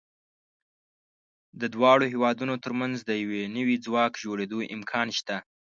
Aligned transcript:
د 1.61 1.63
دواړو 1.75 2.05
هېوادونو 2.13 2.55
تر 2.63 2.71
منځ 2.79 2.95
د 3.03 3.11
یو 3.21 3.31
نوي 3.57 3.77
ځواک 3.85 4.11
جوړېدو 4.23 4.59
امکان 4.75 5.07
شته. 5.17 5.37